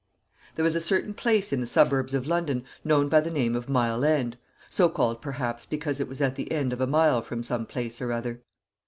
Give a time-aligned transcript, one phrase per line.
[0.55, 3.69] There was a certain place in the suburbs of London known by the name of
[3.69, 4.35] Mile End
[4.67, 8.01] so called, perhaps, because it was at the end of a mile from some place
[8.01, 8.41] or other.